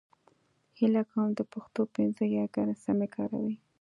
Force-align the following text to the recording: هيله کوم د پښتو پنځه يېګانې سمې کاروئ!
هيله 0.77 1.01
کوم 1.11 1.27
د 1.35 1.41
پښتو 1.53 1.81
پنځه 1.95 2.23
يېګانې 2.35 2.75
سمې 2.83 3.07
کاروئ! 3.15 3.55